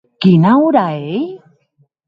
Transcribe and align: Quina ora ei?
Quina 0.25 0.53
ora 0.69 0.83
ei? 1.03 1.23